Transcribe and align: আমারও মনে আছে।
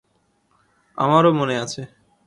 আমারও 0.97 1.31
মনে 1.33 1.55
আছে। 1.57 1.81